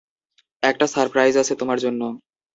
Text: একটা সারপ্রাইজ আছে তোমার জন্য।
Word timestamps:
একটা 0.63 0.85
সারপ্রাইজ 0.87 1.33
আছে 1.37 1.53
তোমার 1.55 1.77
জন্য। 1.79 2.01